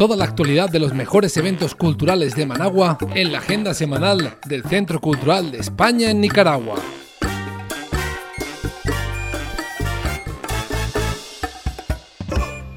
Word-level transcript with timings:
Toda 0.00 0.16
la 0.16 0.24
actualidad 0.24 0.70
de 0.70 0.78
los 0.78 0.94
mejores 0.94 1.36
eventos 1.36 1.74
culturales 1.74 2.34
de 2.34 2.46
Managua 2.46 2.96
en 3.14 3.32
la 3.32 3.36
agenda 3.36 3.74
semanal 3.74 4.38
del 4.46 4.64
Centro 4.64 4.98
Cultural 4.98 5.52
de 5.52 5.58
España 5.58 6.10
en 6.10 6.22
Nicaragua. 6.22 6.76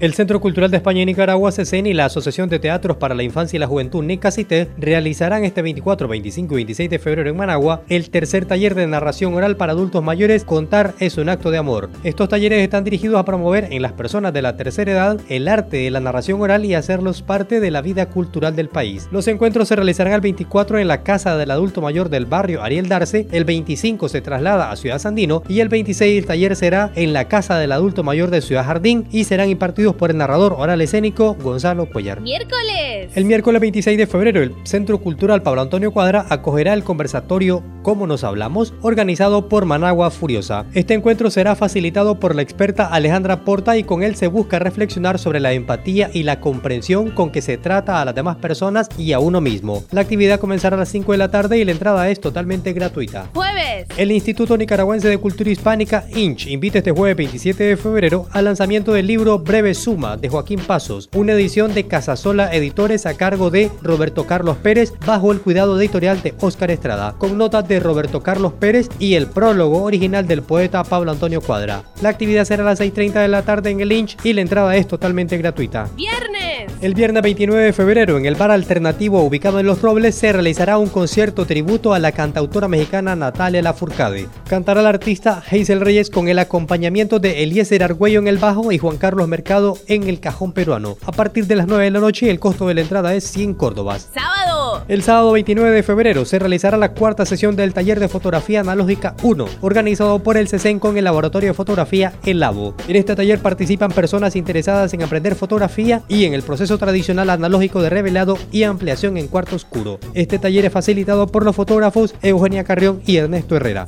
El 0.00 0.14
Centro 0.14 0.40
Cultural 0.40 0.70
de 0.70 0.76
España 0.76 1.02
y 1.02 1.06
Nicaragua, 1.06 1.50
CECEN 1.50 1.88
y 1.88 1.92
la 1.92 2.04
Asociación 2.04 2.48
de 2.48 2.60
Teatros 2.60 2.98
para 2.98 3.16
la 3.16 3.24
Infancia 3.24 3.56
y 3.56 3.58
la 3.58 3.66
Juventud, 3.66 4.04
NICACITE, 4.04 4.68
realizarán 4.78 5.42
este 5.42 5.60
24, 5.60 6.06
25 6.06 6.54
y 6.54 6.56
26 6.58 6.88
de 6.88 6.98
febrero 7.00 7.28
en 7.28 7.36
Managua 7.36 7.82
el 7.88 8.08
tercer 8.08 8.46
taller 8.46 8.76
de 8.76 8.86
narración 8.86 9.34
oral 9.34 9.56
para 9.56 9.72
adultos 9.72 10.04
mayores 10.04 10.44
Contar 10.44 10.94
es 11.00 11.18
un 11.18 11.28
acto 11.28 11.50
de 11.50 11.58
amor. 11.58 11.90
Estos 12.04 12.28
talleres 12.28 12.62
están 12.62 12.84
dirigidos 12.84 13.18
a 13.18 13.24
promover 13.24 13.72
en 13.72 13.82
las 13.82 13.90
personas 13.90 14.32
de 14.32 14.40
la 14.40 14.56
tercera 14.56 14.92
edad 14.92 15.20
el 15.28 15.48
arte 15.48 15.78
de 15.78 15.90
la 15.90 15.98
narración 15.98 16.40
oral 16.40 16.64
y 16.64 16.74
hacerlos 16.74 17.22
parte 17.22 17.58
de 17.58 17.72
la 17.72 17.82
vida 17.82 18.06
cultural 18.06 18.54
del 18.54 18.68
país. 18.68 19.08
Los 19.10 19.26
encuentros 19.26 19.66
se 19.66 19.74
realizarán 19.74 20.12
el 20.12 20.20
24 20.20 20.78
en 20.78 20.86
la 20.86 21.02
Casa 21.02 21.36
del 21.36 21.50
Adulto 21.50 21.80
Mayor 21.80 22.08
del 22.08 22.26
barrio 22.26 22.62
Ariel 22.62 22.88
Darce, 22.88 23.26
el 23.32 23.44
25 23.44 24.08
se 24.08 24.20
traslada 24.20 24.70
a 24.70 24.76
Ciudad 24.76 25.00
Sandino 25.00 25.42
y 25.48 25.58
el 25.58 25.68
26 25.68 26.20
el 26.20 26.26
taller 26.26 26.54
será 26.54 26.92
en 26.94 27.12
la 27.12 27.26
Casa 27.26 27.58
del 27.58 27.72
Adulto 27.72 28.04
Mayor 28.04 28.30
de 28.30 28.42
Ciudad 28.42 28.64
Jardín 28.64 29.04
y 29.10 29.24
serán 29.24 29.48
impartidos 29.48 29.87
por 29.96 30.10
el 30.10 30.16
narrador 30.16 30.54
oral 30.58 30.80
escénico 30.80 31.34
Gonzalo 31.34 31.86
Cuellar. 31.86 32.20
Miércoles. 32.20 33.10
El 33.14 33.24
miércoles 33.24 33.60
26 33.60 33.98
de 33.98 34.06
febrero, 34.06 34.42
el 34.42 34.54
Centro 34.64 34.98
Cultural 34.98 35.42
Pablo 35.42 35.62
Antonio 35.62 35.92
Cuadra 35.92 36.26
acogerá 36.28 36.74
el 36.74 36.84
conversatorio 36.84 37.62
Cómo 37.88 38.06
nos 38.06 38.22
hablamos, 38.22 38.74
organizado 38.82 39.48
por 39.48 39.64
Managua 39.64 40.10
Furiosa. 40.10 40.66
Este 40.74 40.92
encuentro 40.92 41.30
será 41.30 41.56
facilitado 41.56 42.20
por 42.20 42.34
la 42.34 42.42
experta 42.42 42.86
Alejandra 42.86 43.46
Porta 43.46 43.78
y 43.78 43.82
con 43.82 44.02
él 44.02 44.14
se 44.14 44.26
busca 44.26 44.58
reflexionar 44.58 45.18
sobre 45.18 45.40
la 45.40 45.54
empatía 45.54 46.10
y 46.12 46.24
la 46.24 46.38
comprensión 46.38 47.10
con 47.12 47.30
que 47.30 47.40
se 47.40 47.56
trata 47.56 48.02
a 48.02 48.04
las 48.04 48.14
demás 48.14 48.36
personas 48.36 48.90
y 48.98 49.12
a 49.12 49.20
uno 49.20 49.40
mismo. 49.40 49.84
La 49.90 50.02
actividad 50.02 50.38
comenzará 50.38 50.76
a 50.76 50.80
las 50.80 50.90
5 50.90 51.12
de 51.12 51.16
la 51.16 51.30
tarde 51.30 51.56
y 51.56 51.64
la 51.64 51.72
entrada 51.72 52.10
es 52.10 52.20
totalmente 52.20 52.74
gratuita. 52.74 53.30
Jueves. 53.32 53.86
El 53.96 54.12
Instituto 54.12 54.58
Nicaragüense 54.58 55.08
de 55.08 55.16
Cultura 55.16 55.48
Hispánica, 55.48 56.04
INCH, 56.14 56.48
invita 56.48 56.78
este 56.78 56.92
jueves 56.92 57.16
27 57.16 57.64
de 57.64 57.76
febrero 57.78 58.26
al 58.32 58.44
lanzamiento 58.44 58.92
del 58.92 59.06
libro 59.06 59.38
Breve 59.38 59.72
Suma 59.72 60.18
de 60.18 60.28
Joaquín 60.28 60.60
Pasos, 60.60 61.08
una 61.14 61.32
edición 61.32 61.72
de 61.72 61.86
Casasola 61.86 62.54
Editores 62.54 63.06
a 63.06 63.14
cargo 63.14 63.48
de 63.48 63.70
Roberto 63.80 64.26
Carlos 64.26 64.58
Pérez 64.58 64.92
bajo 65.06 65.32
el 65.32 65.40
cuidado 65.40 65.80
editorial 65.80 66.20
de 66.20 66.34
Óscar 66.40 66.70
Estrada, 66.70 67.14
con 67.16 67.38
notas 67.38 67.66
de 67.66 67.77
Roberto 67.80 68.22
Carlos 68.22 68.52
Pérez 68.52 68.88
y 68.98 69.14
el 69.14 69.26
prólogo 69.26 69.82
original 69.82 70.26
del 70.26 70.42
poeta 70.42 70.84
Pablo 70.84 71.10
Antonio 71.10 71.40
Cuadra. 71.40 71.82
La 72.02 72.08
actividad 72.08 72.44
será 72.44 72.62
a 72.62 72.66
las 72.66 72.80
6.30 72.80 73.14
de 73.22 73.28
la 73.28 73.42
tarde 73.42 73.70
en 73.70 73.80
el 73.80 73.88
Lynch 73.88 74.16
y 74.24 74.32
la 74.32 74.40
entrada 74.40 74.76
es 74.76 74.86
totalmente 74.86 75.36
gratuita. 75.38 75.88
Viernes. 75.96 76.72
El 76.80 76.94
viernes 76.94 77.22
29 77.22 77.64
de 77.64 77.72
febrero 77.72 78.18
en 78.18 78.26
el 78.26 78.36
bar 78.36 78.50
alternativo 78.50 79.22
ubicado 79.22 79.58
en 79.58 79.66
Los 79.66 79.82
Robles 79.82 80.14
se 80.14 80.32
realizará 80.32 80.78
un 80.78 80.88
concierto 80.88 81.44
tributo 81.44 81.92
a 81.92 81.98
la 81.98 82.12
cantautora 82.12 82.68
mexicana 82.68 83.16
Natalia 83.16 83.62
Lafourcade. 83.62 84.28
Cantará 84.48 84.82
la 84.82 84.90
artista 84.90 85.42
Hazel 85.50 85.80
Reyes 85.80 86.10
con 86.10 86.28
el 86.28 86.38
acompañamiento 86.38 87.18
de 87.18 87.42
Eliezer 87.42 87.82
Argüello 87.82 88.20
en 88.20 88.28
el 88.28 88.38
bajo 88.38 88.70
y 88.70 88.78
Juan 88.78 88.96
Carlos 88.96 89.26
Mercado 89.28 89.76
en 89.86 90.08
el 90.08 90.20
cajón 90.20 90.52
peruano. 90.52 90.96
A 91.04 91.12
partir 91.12 91.46
de 91.46 91.56
las 91.56 91.66
9 91.66 91.84
de 91.84 91.90
la 91.90 92.00
noche 92.00 92.30
el 92.30 92.38
costo 92.38 92.68
de 92.68 92.74
la 92.74 92.82
entrada 92.82 93.14
es 93.14 93.24
100 93.24 93.54
córdobas. 93.54 94.08
Sábado. 94.14 94.37
El 94.86 95.02
sábado 95.02 95.32
29 95.32 95.70
de 95.70 95.82
febrero 95.82 96.24
se 96.24 96.38
realizará 96.38 96.76
la 96.76 96.92
cuarta 96.92 97.26
sesión 97.26 97.56
del 97.56 97.74
taller 97.74 98.00
de 98.00 98.08
fotografía 98.08 98.60
analógica 98.60 99.14
1, 99.22 99.46
organizado 99.60 100.18
por 100.20 100.36
el 100.36 100.48
CECEN 100.48 100.78
con 100.78 100.96
el 100.96 101.04
laboratorio 101.04 101.50
de 101.50 101.54
fotografía 101.54 102.12
El 102.24 102.40
Labo. 102.40 102.74
En 102.86 102.96
este 102.96 103.16
taller 103.16 103.40
participan 103.40 103.90
personas 103.90 104.36
interesadas 104.36 104.94
en 104.94 105.02
aprender 105.02 105.34
fotografía 105.34 106.02
y 106.08 106.24
en 106.24 106.34
el 106.34 106.42
proceso 106.42 106.78
tradicional 106.78 107.30
analógico 107.30 107.82
de 107.82 107.90
revelado 107.90 108.38
y 108.52 108.62
ampliación 108.62 109.16
en 109.16 109.28
cuarto 109.28 109.56
oscuro. 109.56 109.98
Este 110.14 110.38
taller 110.38 110.64
es 110.66 110.72
facilitado 110.72 111.26
por 111.26 111.44
los 111.44 111.56
fotógrafos 111.56 112.14
Eugenia 112.22 112.64
Carrión 112.64 113.00
y 113.06 113.16
Ernesto 113.16 113.56
Herrera. 113.56 113.86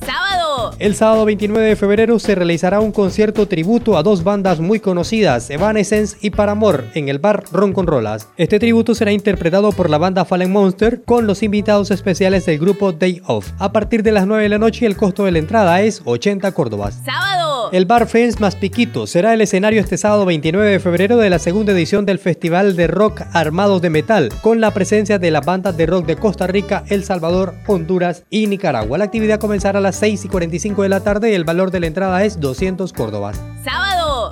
El 0.80 0.94
sábado 0.94 1.26
29 1.26 1.68
de 1.68 1.76
febrero 1.76 2.18
se 2.18 2.34
realizará 2.34 2.80
un 2.80 2.90
concierto 2.90 3.46
tributo 3.46 3.98
a 3.98 4.02
dos 4.02 4.24
bandas 4.24 4.60
muy 4.60 4.80
conocidas, 4.80 5.50
Evanescence 5.50 6.16
y 6.22 6.30
Paramore, 6.30 6.84
en 6.94 7.10
el 7.10 7.18
bar 7.18 7.44
Ron 7.52 7.74
con 7.74 7.86
Rolas. 7.86 8.30
Este 8.38 8.58
tributo 8.58 8.94
será 8.94 9.12
interpretado 9.12 9.72
por 9.72 9.90
la 9.90 9.98
banda 9.98 10.24
Fallen 10.24 10.50
Monster 10.50 11.02
con 11.04 11.26
los 11.26 11.42
invitados 11.42 11.90
especiales 11.90 12.46
del 12.46 12.58
grupo 12.58 12.92
Day 12.92 13.20
Off. 13.26 13.50
A 13.58 13.72
partir 13.72 14.02
de 14.02 14.12
las 14.12 14.26
9 14.26 14.44
de 14.44 14.48
la 14.48 14.56
noche 14.56 14.86
el 14.86 14.96
costo 14.96 15.26
de 15.26 15.32
la 15.32 15.38
entrada 15.38 15.82
es 15.82 16.00
80 16.06 16.50
córdobas. 16.52 16.94
Sábado. 17.04 17.29
El 17.72 17.84
Bar 17.84 18.08
Fence 18.08 18.40
Más 18.40 18.56
Piquito 18.56 19.06
será 19.06 19.32
el 19.32 19.42
escenario 19.42 19.80
este 19.80 19.96
sábado 19.96 20.26
29 20.26 20.72
de 20.72 20.80
febrero 20.80 21.18
de 21.18 21.30
la 21.30 21.38
segunda 21.38 21.70
edición 21.72 22.04
del 22.04 22.18
Festival 22.18 22.74
de 22.74 22.88
Rock 22.88 23.22
Armados 23.32 23.80
de 23.80 23.90
Metal, 23.90 24.28
con 24.42 24.60
la 24.60 24.72
presencia 24.72 25.20
de 25.20 25.30
las 25.30 25.46
bandas 25.46 25.76
de 25.76 25.86
rock 25.86 26.04
de 26.04 26.16
Costa 26.16 26.48
Rica, 26.48 26.82
El 26.88 27.04
Salvador, 27.04 27.54
Honduras 27.68 28.24
y 28.28 28.48
Nicaragua. 28.48 28.98
La 28.98 29.04
actividad 29.04 29.38
comenzará 29.38 29.78
a 29.78 29.82
las 29.82 29.94
6 29.96 30.24
y 30.24 30.28
45 30.28 30.82
de 30.82 30.88
la 30.88 31.00
tarde 31.00 31.30
y 31.30 31.34
el 31.34 31.44
valor 31.44 31.70
de 31.70 31.78
la 31.78 31.86
entrada 31.86 32.24
es 32.24 32.40
200 32.40 32.92
córdobas. 32.92 33.40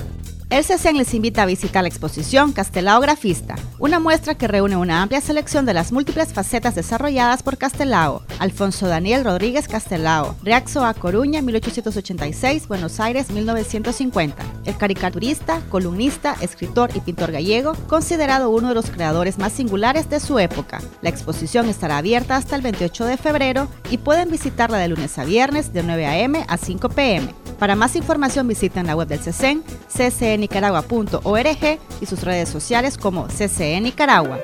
El 0.51 0.65
CECEN 0.65 0.97
les 0.97 1.15
invita 1.15 1.45
a 1.45 1.47
visitar 1.47 1.85
la 1.85 1.89
exposición 1.89 2.51
Castelao 2.51 3.01
Grafista, 3.01 3.55
una 3.79 4.01
muestra 4.01 4.35
que 4.35 4.49
reúne 4.49 4.77
una 4.77 5.01
amplia 5.01 5.21
selección 5.21 5.65
de 5.65 5.75
las 5.75 5.93
múltiples 5.93 6.33
facetas 6.33 6.75
desarrolladas 6.75 7.45
por 7.45 7.57
Castelao, 7.57 8.25
Alfonso 8.41 8.89
Daniel 8.89 9.23
Rodríguez 9.23 9.69
Castelao, 9.69 10.35
Reaxo 10.43 10.85
a 10.85 10.93
Coruña 10.95 11.41
1886, 11.41 12.67
Buenos 12.67 12.99
Aires 12.99 13.31
1950. 13.31 14.43
El 14.65 14.77
caricaturista, 14.77 15.61
columnista, 15.69 16.35
escritor 16.41 16.91
y 16.97 17.01
pintor 17.01 17.31
gallego, 17.31 17.75
considerado 17.87 18.51
uno 18.51 18.71
de 18.71 18.75
los 18.75 18.91
creadores 18.91 19.39
más 19.39 19.53
singulares 19.53 20.11
de 20.11 20.19
su 20.19 20.41
época. 20.41 20.81
La 21.01 21.11
exposición 21.11 21.69
estará 21.69 21.99
abierta 21.99 22.35
hasta 22.35 22.57
el 22.57 22.63
28 22.63 23.05
de 23.05 23.17
febrero 23.19 23.69
y 23.89 23.99
pueden 23.99 24.33
visitarla 24.33 24.79
de 24.79 24.89
lunes 24.89 25.17
a 25.17 25.25
viernes 25.25 25.73
de 25.73 25.85
9 25.85 26.07
a.m. 26.07 26.45
a 26.49 26.57
5 26.57 26.89
p.m. 26.89 27.33
Para 27.61 27.77
más 27.77 27.95
información 27.95 28.49
visiten 28.49 28.87
la 28.87 28.97
web 28.97 29.07
del 29.07 29.21
CECEN, 29.21 29.63
ccnicaragua.org 29.95 31.79
y 32.01 32.07
sus 32.07 32.23
redes 32.23 32.49
sociales 32.49 32.97
como 32.97 33.29
CCN 33.29 33.83
Nicaragua. 33.83 34.41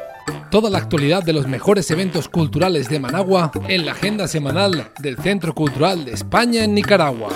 Toda 0.50 0.68
la 0.68 0.76
actualidad 0.76 1.22
de 1.22 1.32
los 1.32 1.46
mejores 1.46 1.90
eventos 1.90 2.28
culturales 2.28 2.90
de 2.90 3.00
Managua 3.00 3.52
en 3.68 3.86
la 3.86 3.92
agenda 3.92 4.28
semanal 4.28 4.90
del 4.98 5.16
Centro 5.16 5.54
Cultural 5.54 6.04
de 6.04 6.12
España 6.12 6.64
en 6.64 6.74
Nicaragua. 6.74 7.30